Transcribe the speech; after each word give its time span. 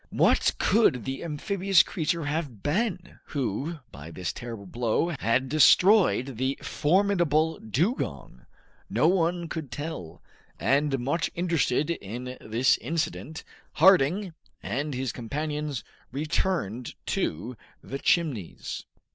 What 0.09 0.53
could 0.57 1.05
the 1.05 1.23
amphibious 1.23 1.83
creature 1.83 2.25
have 2.25 2.63
been, 2.63 3.19
who, 3.25 3.77
by 3.91 4.09
this 4.09 4.33
terrible 4.33 4.65
blow 4.65 5.09
had 5.19 5.47
destroyed 5.47 6.37
the 6.37 6.57
formidable 6.63 7.59
dugong? 7.59 8.47
No 8.89 9.07
one 9.07 9.47
could 9.47 9.71
tell, 9.71 10.23
and 10.59 10.97
much 10.97 11.29
interested 11.35 11.91
in 11.91 12.35
this 12.41 12.79
incident, 12.79 13.43
Harding 13.73 14.33
and 14.63 14.95
his 14.95 15.11
companions 15.11 15.83
returned 16.11 16.95
to 17.05 17.55
the 17.83 17.99
Chimneys. 17.99 18.85